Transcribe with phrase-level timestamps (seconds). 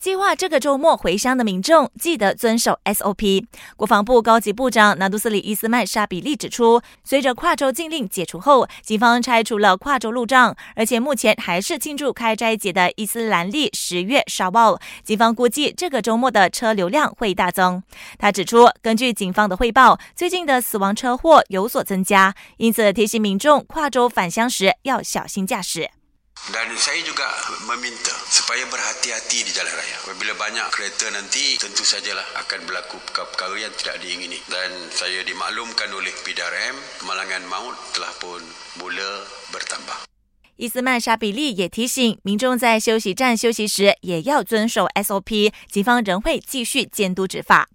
[0.00, 3.44] 计划这个周末回乡的民众记得遵守 SOP。
[3.76, 14.78] 国防部高级部长拿杜斯里伊斯曼沙比利指出，随着跨州禁令解除后，警方拆除了跨州路障，而且目前还是庆祝开斋节的伊斯兰历十月沙暴。
[15.02, 17.82] 警方估计这个周末的车流量会大增。
[18.18, 25.90] 他指出，根据警方的汇报，最近的死亡车祸有所增加，因此提醒民众跨州返乡时要小心驾驶。
[26.51, 27.23] Dan saya juga
[27.71, 29.95] meminta supaya berhati-hati di jalan raya.
[30.03, 34.35] Apabila banyak kereta nanti, tentu sajalah akan berlaku perkara-perkara yang tidak diingini.
[34.51, 38.43] Dan saya dimaklumkan oleh PDRM, kemalangan maut telah pun
[38.83, 39.23] mula
[39.55, 40.11] bertambah.
[40.55, 47.67] 伊斯曼沙比利也提醒民众在休息站休息时也要遵守 SOP，警方仍会继续监督执法。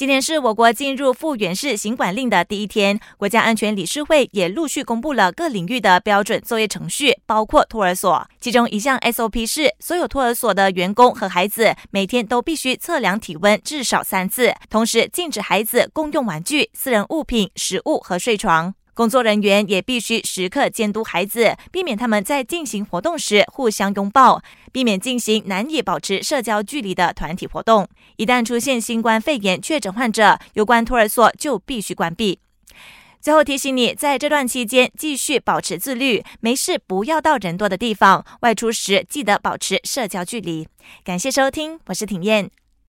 [0.00, 8.26] 今天是我国进入复原式行管令的第一天，国家安全理事会也陆续公布了各领域的标准作业程序，包括托儿所。
[8.40, 18.72] 其中一项 SOP 是，所有托儿所的员工和孩子每天都必须测量体温至少三次，同时禁止孩子共用玩具、私人物品、食物和睡床。
[19.00, 27.88] 工作人员也必须时刻监督孩子，避免他们在进行活动时互相拥抱，避免进行难以保持社交距离的团体活动。
[28.16, 32.40] 一旦出现新冠肺炎确诊患者，有关托儿所就必须关闭。
[33.22, 40.68] 最后提醒你，在这段期间继续保持自律，没事不要到人多的地方，外出时记得保持社交距离。
[41.02, 42.50] 感谢收听，我是挺燕。